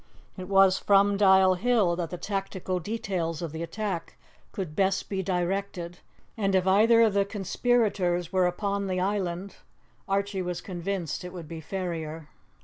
[0.35, 4.17] It was from Dial Hill that the tactical details of the attack
[4.51, 5.99] could best be directed,
[6.35, 9.57] and if either of the conspirators were upon the island,
[10.09, 12.29] Archie was convinced it would be Ferrier.